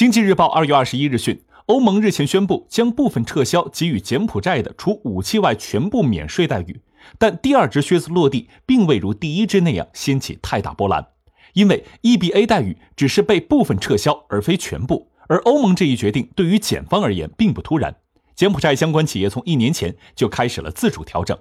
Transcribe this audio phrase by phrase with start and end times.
[0.00, 6.80] 经济日报二月二十一日讯欧盟日前宣布将部分撤销给予柬埔寨的除武器外全部免税待遇
[7.18, 11.08] 但第二只靴子落地并未如第一只那样掀起太大波澜。
[11.52, 17.96] 因为 eba 待遇只是被部分撤销而非全部而欧盟这一决定对于检方而言并不突然。
[18.34, 21.38] 柬埔寨相关企业从一年前就开始了自主调整。